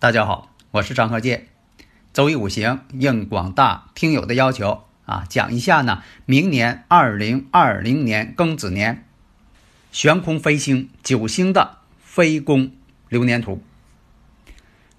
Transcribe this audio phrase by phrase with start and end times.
[0.00, 1.48] 大家好，我是张鹤剑。
[2.14, 9.04] 周易五行应广大听友的要求啊，讲一下呢，明年二零二零年庚子年
[9.92, 12.72] 悬空飞星九星的飞宫
[13.10, 13.62] 流年图。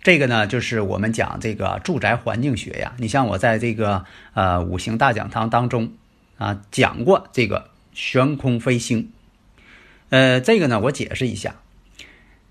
[0.04, 2.94] 这个呢，就是我们讲这个住宅环境学呀。
[3.00, 4.06] 你像我在这个
[4.36, 5.94] 呃五行大讲堂当中
[6.38, 9.12] 啊讲过这个悬空飞星。
[10.10, 11.56] 呃，这个呢，我解释一下。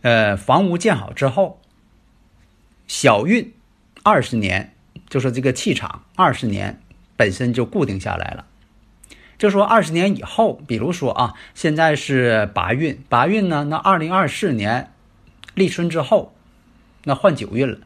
[0.02, 1.60] 呃，房屋建好之后。
[2.90, 3.52] 小运
[4.02, 4.74] 二十年，
[5.08, 6.80] 就说这个气场二十年
[7.16, 8.46] 本身就固定下来了。
[9.38, 14.90] 就说二十年以后，比如说啊，现在是八运，八运呢，那二零二四年
[15.54, 16.34] 立春之后，
[17.04, 17.78] 那换九运了。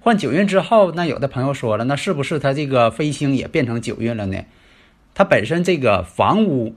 [0.00, 4.42] 换九运之后，那有的朋友说了，那是不是它这个飞星也变成九运了呢？
[5.14, 6.74] 它本身这个房屋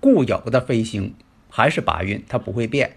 [0.00, 1.14] 固有的飞星
[1.48, 2.96] 还是八运，它不会变。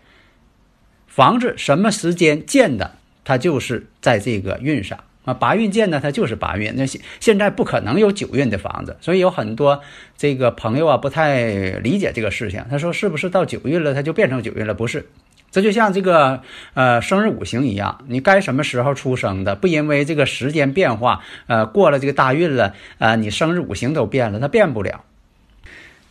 [1.06, 2.96] 房子什么时间建的？
[3.32, 6.74] 它就是在这个运上啊，八运建呢，它就是八运。
[6.76, 9.82] 那现现在不可能有九运的房子，所以有很多
[10.18, 11.46] 这个朋友啊不太
[11.80, 12.62] 理解这个事情。
[12.70, 14.74] 他说是不是到九运了，它就变成九运了？
[14.74, 15.08] 不是，
[15.50, 16.42] 这就像这个
[16.74, 25.06] 呃生日五行一样，你该什么时候出生的，不因为这个时间变化，呃过了这个大运了，呃你生日五行都变了，它变不了。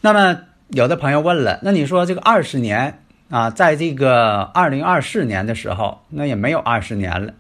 [0.01, 3.03] 那么有的朋友问了，那你说这个二十年？
[3.31, 7.33] 啊，在这个二零二四年的时候，那也没有二十年了，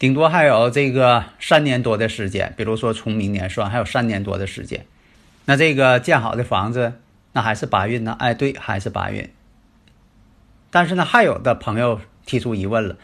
[0.00, 2.52] 顶多还有这个三年多的时间。
[2.56, 4.84] 比如说从明年算，还有三年多的时间。
[5.44, 6.94] 那这个建好的房子，
[7.34, 8.16] 那还是八运呢？
[8.18, 9.30] 哎，对，还是八运。
[10.72, 12.96] 但是呢，还有的朋友提出疑问了，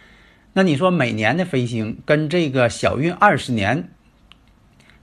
[0.54, 3.88] 那你说每年的飞星跟这个小运二十年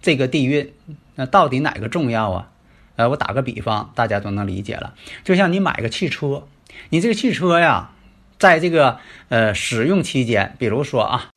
[0.02, 0.74] 这个地运，
[1.16, 2.52] 那到底哪个重要啊？
[2.98, 4.96] 呃，我打个比方，大家都能理解了。
[5.24, 6.46] 就像你买个汽车。
[6.90, 7.92] 你这个汽车呀，
[8.40, 8.98] 在这个
[9.30, 11.30] 呃使用期间，比如说啊，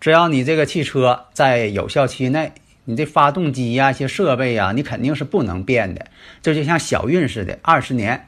[0.00, 2.52] 只要你这个汽车在有效期内，
[2.84, 6.06] 你这发动机呀、一些设备呀，你肯定是不能变的。
[6.42, 8.26] 这就像小运似的，二十年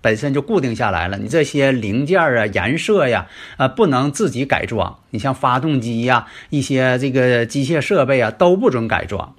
[0.00, 1.16] 本身就固定下来了。
[1.18, 4.98] 你这些零件啊、颜色呀，呃，不能自己改装。
[5.10, 9.34] 你像发动机呀、一些这个机械设备啊，都不准改装。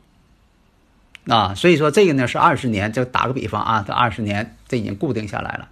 [1.27, 5.69] 啊，所以说这个呢是二十年，就打个比方啊，这二十年这已经固定下来了，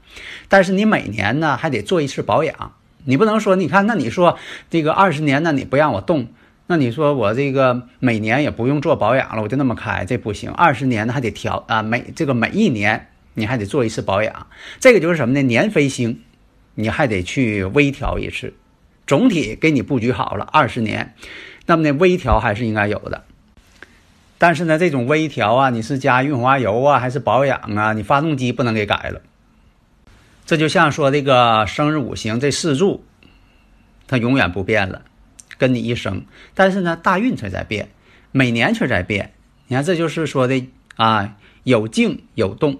[0.48, 2.74] 但是你每年呢还得做一次保养，
[3.04, 4.38] 你不能说你看那你说
[4.70, 6.28] 这个二十年呢你不让我动，
[6.68, 14.48] 那你说我这个每年也不用做保养了，我就那么开，这不行，二十年呢还得调啊，每这个每一年你还得做一次保养，
[14.80, 15.42] 这个就是什么呢？
[15.42, 16.22] 年飞星
[16.76, 18.54] 你还得去微调一次，
[19.06, 21.14] 总体给你布局好了二十年，
[21.66, 23.26] 那么呢微调还是应该有的。
[24.42, 27.94] 但是呢，这种微调啊，你是加润滑油啊，还是保养啊？
[27.94, 29.22] 你发动机不能给改了。
[30.48, 33.06] 这就像说这个生日五行这四柱，
[34.08, 35.04] 它永远不变了，
[35.60, 36.26] 跟你一生。
[36.56, 37.90] 但是呢，大运却在变，
[38.32, 39.32] 每年却在变。
[39.68, 40.66] 你看，这就是说的
[40.96, 42.80] 啊，有静有动。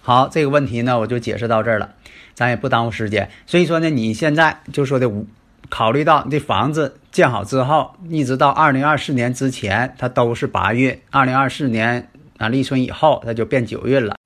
[0.00, 1.92] 好，这个问题呢，我就解释到这儿了，
[2.32, 3.28] 咱也不耽误时间。
[3.46, 5.26] 所以说呢，你现在就说的五。
[5.68, 11.00] 考虑到这房子建好之后，一直到二零二四年之前，它都是八运。
[11.10, 14.16] 二零二四年啊立春以后，它就变九运了。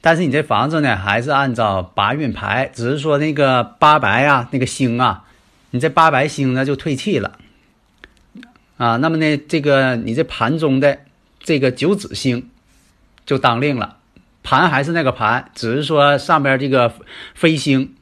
[0.00, 5.24] 但是你这房子呢，还是按照八运排，只是说那个八白啊，那个星啊，
[5.70, 7.38] 你这八白星呢就退气了
[8.76, 8.96] 啊。
[8.96, 10.98] 那么呢，这个你这盘中的
[11.40, 12.48] 这个九子星
[13.26, 13.96] 就当令了，
[14.42, 16.92] 盘还是那个盘，只是说上边这个
[17.34, 17.94] 飞星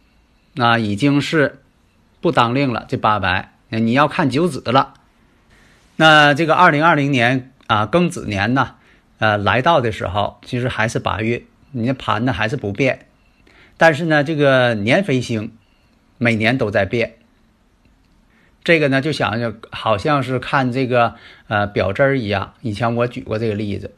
[0.57, 1.61] 啊已经是。
[2.25, 4.95] 不当令了，这八白，你要看九子了。
[5.97, 8.77] 那这个二零二零年啊，庚子年呢，
[9.19, 11.43] 呃，来到的时候，其实还是八月，
[11.73, 13.09] 你的盘呢还是不变。
[13.77, 15.53] 但是呢，这个年飞星
[16.17, 17.17] 每年都在变。
[18.65, 21.17] 这个呢，就想想好像是看这个
[21.49, 22.55] 呃表针一样。
[22.63, 23.93] 以前我举过这个例子。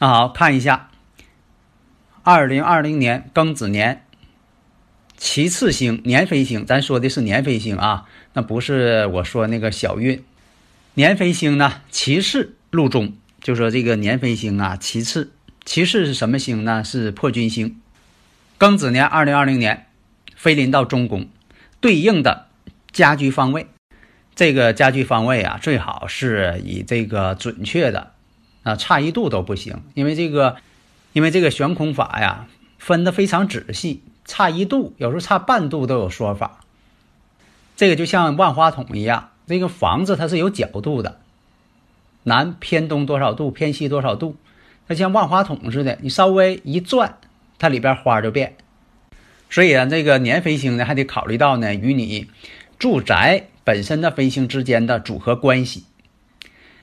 [0.00, 0.90] 那好看一下，
[2.24, 4.04] 二零二零年庚子年。
[5.20, 10.24] 其次星年飞星，咱说的是年飞星啊，那不是我说那个小运。
[10.94, 13.12] 年飞星呢，其次入中，
[13.42, 15.30] 就说这个年飞星啊，其次，
[15.66, 16.82] 其次是什么星呢？
[16.82, 17.78] 是破军星。
[18.58, 19.88] 庚子年二零二零年，
[20.36, 21.28] 飞临到中宫，
[21.82, 22.46] 对应的
[22.90, 23.66] 家居方位，
[24.34, 28.12] 这个家居方位啊，最好是以这个准确的，
[28.62, 30.56] 啊，差一度都不行，因为这个，
[31.12, 32.46] 因为这个悬空法呀，
[32.78, 36.60] 分的非常仔细，差一度，有时候差半度都有说法。
[37.76, 41.18] 这个就像万花筒一样，这个房子它是有角度的，
[42.22, 44.36] 南偏东多少度，偏西多少度，
[44.86, 47.16] 它像万花筒似的，你稍微一转。
[47.58, 48.56] 它里边花就变，
[49.50, 52.28] 所以啊，这个年飞星呢，还得考虑到呢与你
[52.78, 55.84] 住宅本身的飞星之间的组合关系。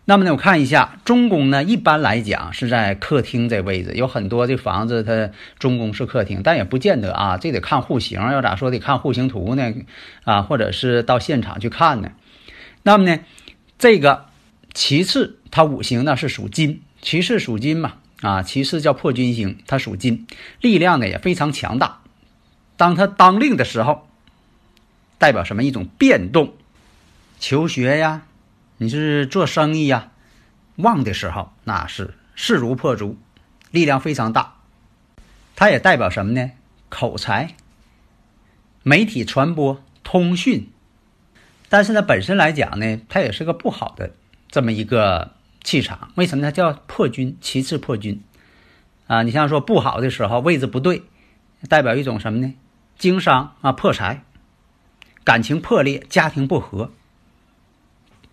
[0.09, 8.21] 那么呢，我看一下中宫呢，一般来讲是在客厅这位置，有很多的房子它中宫是客厅，但也不见得啊，这得看户型。
[8.21, 9.73] 要咋说得看户型图呢？
[10.23, 12.11] 啊，或者是到现场去看呢？
[12.83, 13.19] 那么呢，
[13.77, 14.27] 这个
[14.73, 17.95] 其次它五行呢是属金，其次属金嘛。
[18.21, 20.25] 啊，其次叫破军星，它属金，
[20.61, 21.99] 力量呢也非常强大。
[22.77, 24.07] 当它当令的时候，
[25.17, 25.63] 代表什么？
[25.63, 26.53] 一种变动。
[27.39, 28.23] 求学呀，
[28.77, 30.11] 你是做生意呀，
[30.77, 33.17] 旺的时候那是势如破竹，
[33.71, 34.55] 力量非常大。
[35.55, 36.51] 它也代表什么呢？
[36.89, 37.55] 口才、
[38.83, 40.69] 媒体传播、通讯。
[41.69, 44.11] 但是呢，本身来讲呢，它也是个不好的
[44.49, 45.33] 这么一个。
[45.63, 47.37] 气场为什么它叫破军？
[47.41, 48.23] 其次破军
[49.07, 51.03] 啊，你像说不好的时候位置不对，
[51.67, 52.53] 代表一种什么呢？
[52.97, 54.23] 经商啊破财，
[55.25, 56.93] 感情破裂，家庭不和，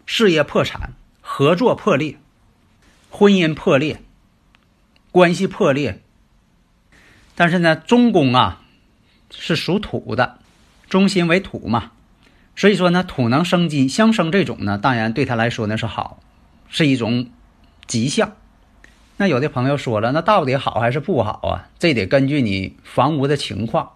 [0.07, 2.17] 事业破产，合作破裂，
[3.11, 4.03] 婚姻破裂，
[5.11, 6.01] 关系破裂。
[7.35, 8.63] 但是呢，中宫啊
[9.31, 10.39] 是属土的，
[10.89, 11.93] 中心为土嘛，
[12.55, 16.21] 所以说呢，土能生金，相生这种呢，当然对他来说呢是好。
[16.67, 17.29] 是一种
[17.87, 18.33] 吉象。
[19.17, 21.69] 那有的朋友说了，那到底好还是不好啊？
[21.79, 23.93] 这得根据你房屋的情况。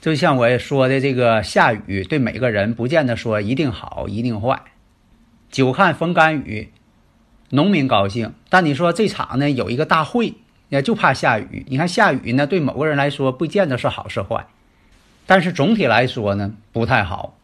[0.00, 4.60] 就像我说的，这个下雨对每个人不见得说一定好，一定坏。
[5.52, 6.72] 久旱逢甘雨，
[7.50, 8.32] 农民高兴。
[8.48, 10.34] 但你说这场呢有一个大会，
[10.70, 11.66] 也就怕下雨。
[11.68, 14.46] 你看下雨呢，对某个人来说不见得是好是坏，
[15.26, 17.38] 但是总体来说呢不太好。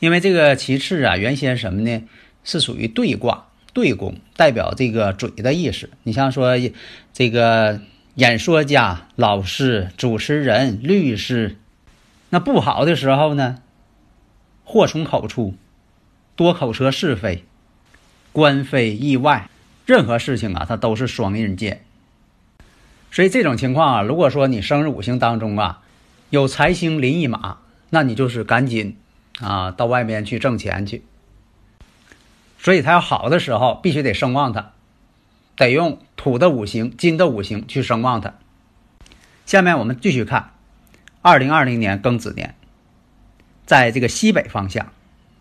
[0.00, 2.02] 因为这个其次啊，原先什么呢？
[2.42, 5.90] 是属于对卦对宫，代表这个嘴的意思。
[6.02, 6.56] 你像说
[7.12, 7.80] 这个
[8.16, 11.56] 演说家、老师、主持人、律师，
[12.30, 13.62] 那不好的时候呢，
[14.64, 15.54] 祸从口出，
[16.36, 17.44] 多口舌是非，
[18.32, 19.48] 官非意外，
[19.86, 21.82] 任何事情啊，它都是双刃剑。
[23.10, 25.82] 所以这种情况啊，如果说你生日五行当中啊
[26.28, 28.98] 有财星临一马，那你就是赶紧
[29.40, 31.02] 啊到外面去挣钱去。
[32.58, 34.72] 所以它要好的时候，必须得声旺它，
[35.56, 38.34] 得用土的五行、金的五行去声旺它。
[39.46, 40.50] 下面我们继续看，
[41.22, 42.54] 二零二零年庚子年，
[43.64, 44.92] 在这个西北方向，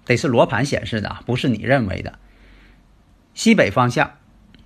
[0.06, 2.20] 得是罗盘显示的，不是你认为的。
[3.34, 4.12] 西北方向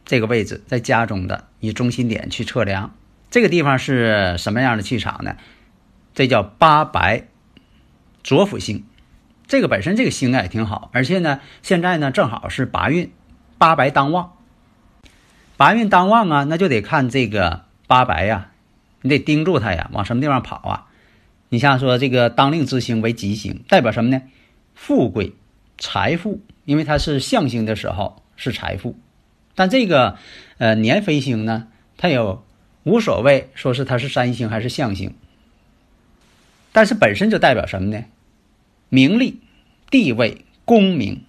[0.05, 2.95] 这个位置，在家中的以中心点去测量，
[3.31, 5.37] 这个地方是什么样的气场呢？
[6.13, 7.27] 这叫八白
[8.23, 8.85] 左辅星。
[9.47, 13.11] 这个本身这个星啊也挺好，而且呢，现在呢正好是八运，
[13.57, 14.33] 八白当旺。
[15.57, 18.51] 八运当旺啊，那就得看这个八白呀，
[19.01, 20.85] 你得盯住它呀，往什么地方跑啊？
[21.49, 24.21] 你像说这个当令之星为吉星，代表什么呢？
[24.75, 25.33] 富贵、
[25.79, 28.95] 财富，因为它是象星的时候是财富。
[29.55, 30.17] 但这个
[30.59, 31.67] 呃年飞星呢，
[31.97, 32.45] 它有
[32.83, 35.15] 无所谓，说是它是三星还是象星，
[36.71, 38.05] 但是本身就代表什么呢？
[38.89, 39.39] 名利、
[39.89, 41.23] 地位、功名，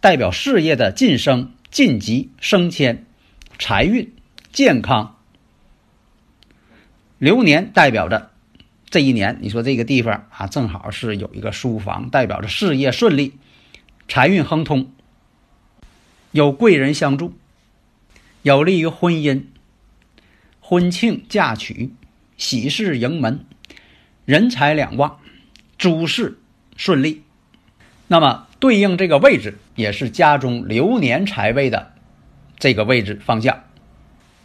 [0.00, 3.04] 代表事业的晋升、晋级、升迁；
[3.58, 4.12] 财运、
[4.52, 5.16] 健康。
[7.18, 8.30] 流年代表着
[8.88, 13.34] 这一年，你说这个地方啊，正好是有一个书房，代表着事业顺利、
[14.08, 14.90] 财运亨通，
[16.32, 17.34] 有贵人相助，
[18.40, 19.42] 有利于婚姻、
[20.60, 21.92] 婚庆嫁娶、
[22.38, 23.44] 喜事迎门、
[24.24, 25.18] 人财两旺、
[25.76, 26.38] 诸事。
[26.74, 27.22] 顺利，
[28.06, 31.92] 那么对应这个位置也是家中流年财位的
[32.56, 33.64] 这个位置方向。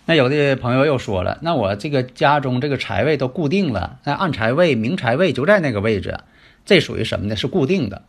[0.05, 6.19] 那有的朋友又说了，那我这个家中这个财位都固定了，那暗财位、明财位就在那个位置，
[6.65, 7.35] 这属于什么呢？
[7.35, 8.01] 是固定的。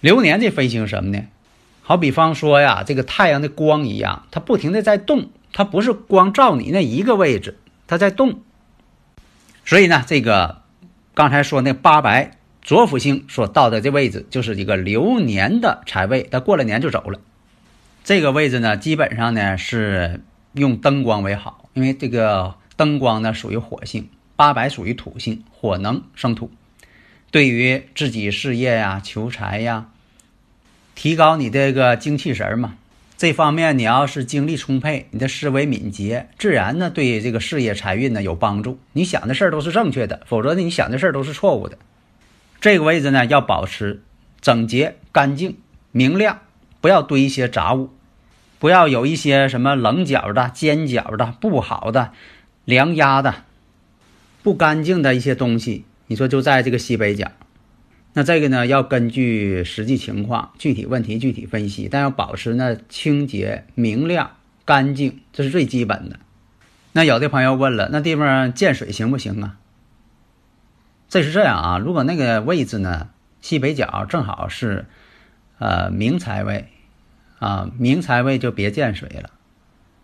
[0.00, 1.24] 流年这飞行什么呢？
[1.82, 8.40] 好比方说呀，这个太阳的光一样，它不停的在动，它不是光照你那一个位置，它在动。
[9.64, 10.62] 所以呢，这个
[11.14, 12.32] 刚才说那八白。
[12.62, 17.20] 左辅星所到的这位置就是一个流年的财位，它过了年就走了。
[18.02, 26.50] 这个位置呢，基本上呢是用灯光为好，因为这个灯光呢属于火性，八白属于土性，火能生土。
[27.36, 29.88] 对于自己事业呀、求财呀，
[30.94, 32.76] 提高你这个精气神嘛，
[33.18, 38.78] 这方面你要是精力充沛，你的思维敏捷，自然呢对这个事业财运呢有帮助。
[38.94, 41.76] 你想的事儿都是正确的，否则呢你想的事儿都是错误的。
[42.58, 44.02] 这个位置呢要保持
[44.40, 45.58] 整洁、干净、
[45.92, 46.40] 明亮，
[46.80, 47.90] 不要堆一些杂物，
[48.58, 52.12] 不要有一些什么棱角的、尖角的、不好的、
[52.64, 53.44] 梁压的、
[54.42, 55.84] 不干净的一些东西。
[56.06, 57.32] 你说就在这个西北角，
[58.12, 66.18] 那这个呢要根据实际情况、具体问题具体分析，但要保持呢清洁、明亮、干净，这是最基本的。
[66.92, 69.58] 那有的朋友问了，那地方见水行不行啊？
[71.08, 73.08] 这是这样啊，如果那个位置呢
[73.40, 74.86] 西北角正好是
[75.58, 76.68] 呃明财位
[77.38, 79.30] 啊，明财位就别见水了。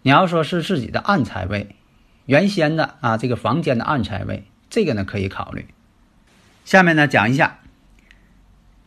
[0.03, 1.77] 你要说是自己的暗财位，
[2.27, 5.67] 原先的啊这个房间的暗财位，这个呢可以考虑。
[6.65, 7.59] 下面呢讲一下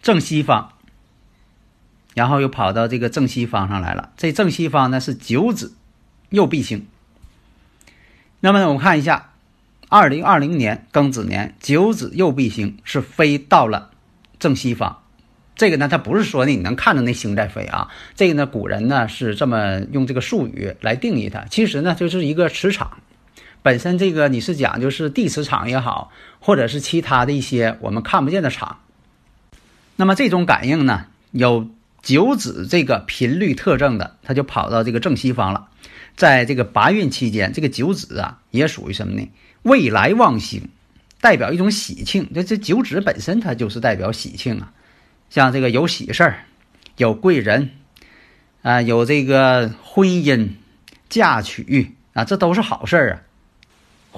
[0.02, 0.74] 正西方，
[2.14, 4.12] 然后又跑到这个正西方上来了。
[4.18, 5.74] 这正西方呢是九子
[6.30, 6.88] 右弼星。
[8.40, 9.32] 那么呢，我们看一下，
[9.90, 13.92] 二零二零年庚子年九子右弼星是飞到了
[14.40, 15.02] 正西方。
[15.56, 17.90] 这个呢，它不是说呢你能看着那星在飞啊。
[18.16, 21.46] 这个呢，古人呢是这么用这个术语来定义它。
[21.46, 22.98] 其实呢，就是一个磁场。
[23.66, 28.82] 本身这个你是讲就是地磁场也好，或者是其他的一些我们看不见的场，
[29.96, 31.68] 那么这种感应呢，有
[32.04, 35.70] 九子这个频率特征的，它就跑到这个正西方了。
[36.16, 39.28] 在这个八运期间，这个九子啊也属于什么呢？
[39.64, 40.70] 未来旺星，
[41.20, 42.30] 代表一种喜庆。
[42.36, 44.74] 这这九子本身它就是代表喜庆啊，
[45.32, 46.46] 像这个有喜事儿，
[46.98, 47.72] 有贵人，
[48.62, 50.50] 啊，有这个婚姻、
[51.10, 53.25] 嫁娶啊，这都是好事儿啊。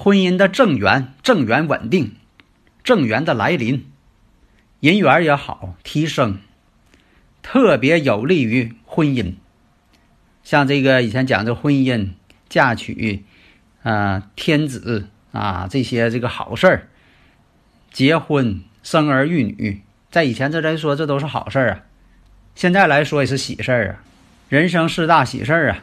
[0.00, 2.12] 婚姻的正缘，正缘稳定，
[2.84, 3.84] 正缘的来临，
[4.78, 6.38] 人缘也好，提升，
[7.42, 9.34] 特别有利于婚姻。
[10.44, 12.10] 像这个以前讲的婚姻、
[12.48, 13.24] 嫁娶，
[13.82, 16.88] 啊，天子啊，这些这个好事儿，
[17.90, 21.80] 结婚、生儿育女，在以前这来说，这都是好事儿啊。
[22.54, 24.04] 现在来说也是喜事儿啊，
[24.48, 25.82] 人生四大喜事儿啊。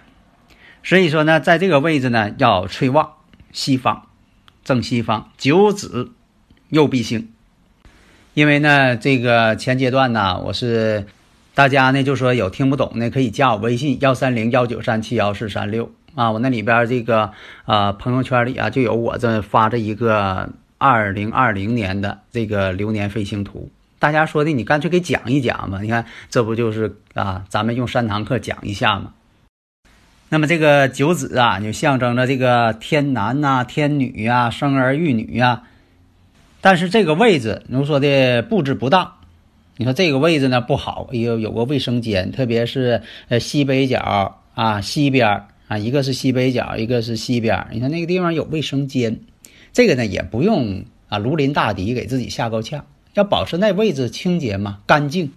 [0.84, 3.12] 所以说呢，在这个位置呢，要催旺。
[3.55, 4.01] 西方，
[4.65, 6.12] 正西方九子
[6.67, 7.29] 右弼星，
[8.33, 11.07] 因为呢，这个前阶段呢，我是
[11.53, 15.89] 大家呢就说有听不懂的可以加我微信幺三零幺九三七幺四三六。
[16.15, 17.31] 啊，我那里边这个
[17.63, 23.69] 啊朋友圈里啊就有我这发这一个二零二零年的这个流年飞星图，
[24.00, 29.13] 大家说的你干脆给讲一讲嘛，你看这不就是啊，咱们用三堂课讲一下嘛。
[30.27, 35.63] 那么这个九子啊，就象征着这个天男呐、天女呀、生儿育女呀。
[36.62, 39.13] 但是这个位置，如说的布置不当，
[39.77, 47.67] 你说这个位置呢不好，有有个卫生间，特别是呃西北角啊、西边啊，一个是西北角，一个是西边。
[47.72, 49.20] 你看那个地方有卫生间，
[49.74, 55.32] 这个呢也不用啊如临大敌给自己吓够呛，要保持那位置清洁嘛、干净。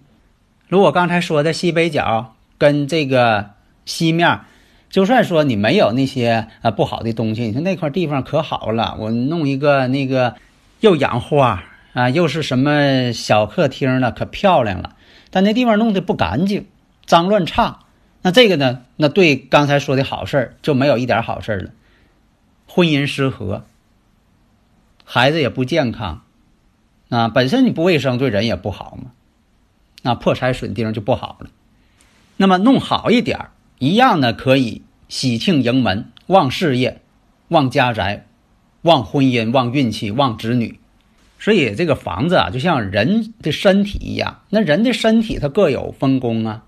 [0.67, 3.51] 如果刚才说的西北角跟这个
[3.85, 4.39] 西面。
[4.89, 10.35] 就算说你没有那些呃不好的东西，你说那块地方可好了，我弄一个那个
[10.79, 14.95] 又养花啊，又是什么小客厅了，可漂亮了。
[15.29, 16.65] 但那地方弄得不干净，
[17.05, 17.81] 脏乱差，
[18.23, 21.69] 那这个呢，那对刚才说的好事儿就没有一点好事了。
[22.65, 23.63] 婚姻失和，
[25.05, 26.23] 孩子也不健康，
[27.09, 29.11] 啊，本身你不卫生，对人也不好嘛，
[30.01, 31.51] 那破财损丁就不好了。
[32.37, 33.51] 那么弄好一点儿。
[33.79, 37.01] 一样呢，可以喜庆迎门，旺事业，
[37.47, 38.25] 旺家宅，
[38.81, 40.79] 旺婚姻，旺运气，旺子女。
[41.39, 46.65] 所以这个房子啊，就像人的身体一样，那人的身体它各有分工啊，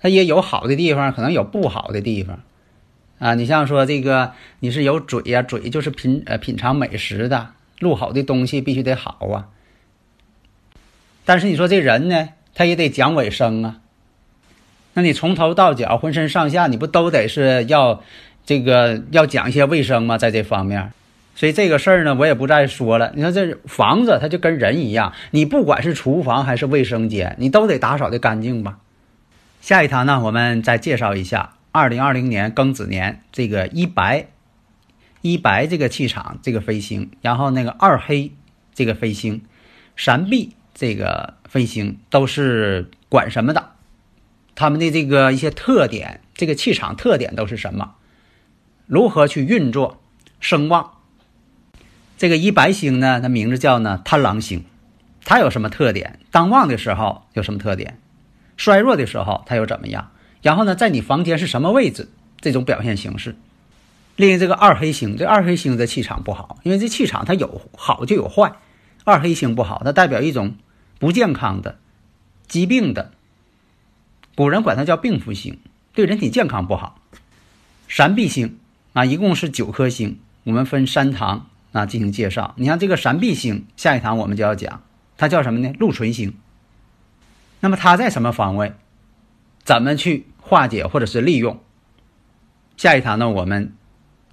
[0.00, 2.40] 它也有好的地方，可能有不好的地方
[3.18, 3.34] 啊。
[3.34, 9.48] 你像说这个，你是有嘴呀，嘴就是品呃品尝美食的，录好的东西必须得好啊。
[11.26, 13.80] 但是你说这人呢，他也得讲卫生啊。
[14.94, 18.02] 那你从头到脚，浑身上下，你不都得是要
[18.46, 20.16] 这个要讲一些卫生吗？
[20.16, 20.92] 在这方面，
[21.34, 23.12] 所以这个事儿呢，我也不再说了。
[23.14, 28.78] 你说这房子，它就跟人一样，你不管是厨房还是卫生间，你都得打扫的干净吧。
[29.60, 34.26] 下一堂呢，我们再介绍一下二零二零年庚子年这个一白
[35.22, 38.30] 一白这个气场这个飞星，然后那个二黑
[38.74, 39.42] 这个飞星，
[39.96, 43.70] 闪避这个飞星都是管什么的？
[44.54, 47.94] 他们的这个一些特点，这个气场特点都是什么？
[48.86, 50.00] 如何去运作
[50.40, 50.92] 声望？
[52.16, 54.64] 这个一白星呢，它名字叫呢贪狼星，
[55.24, 56.20] 它有什么特点？
[56.30, 57.98] 当旺的时候有什么特点？
[58.56, 60.10] 衰弱的时候它又怎么样？
[60.42, 62.08] 然后呢，在你房间是什么位置？
[62.40, 63.36] 这种表现形式。
[64.16, 68.52] 另一这个二黑星，这二黑星的气场不好，因为这气场它有好就有坏。
[69.02, 70.56] 二黑星不好，它代表一种
[70.98, 71.78] 不健康的、
[72.46, 73.10] 疾病的。
[74.34, 75.58] 古人管它叫病符星，
[75.92, 77.00] 对人体健康不好。
[77.88, 78.58] 闪弼星
[78.92, 82.54] 啊，一共是九颗星，我们分三堂啊进行介绍。
[82.56, 84.82] 你像这个闪弼星，下一堂我们就要讲，
[85.16, 85.72] 它叫什么呢？
[85.78, 86.34] 禄存星。
[87.60, 88.72] 那么它在什么方位？
[89.64, 91.58] 怎么去化解或者是利用？
[92.76, 93.72] 下一堂呢，我们。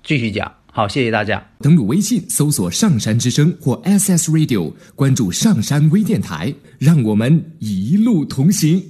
[0.04, 1.46] 继续讲，好，谢谢大家。
[1.60, 8.84] 登录微信，搜索“上山之声”或 “SS Radio”，关注“上山微电台”，让我们一路同行。